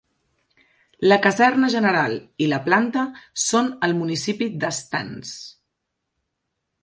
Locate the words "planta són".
2.69-3.69